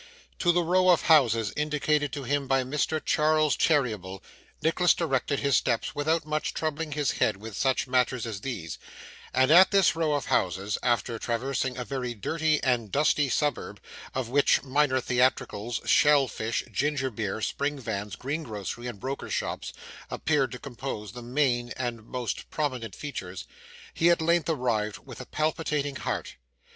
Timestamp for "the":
0.51-0.63, 21.11-21.21